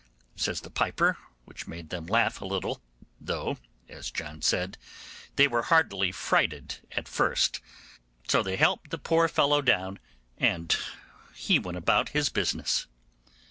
[0.35, 2.81] says the piper, which made them laugh a little
[3.19, 3.57] though,
[3.87, 4.79] as John said,
[5.35, 7.61] they were heartily frighted at first;
[8.27, 9.99] so they helped the poor fellow down,
[10.39, 10.75] and
[11.35, 12.87] he went about his business.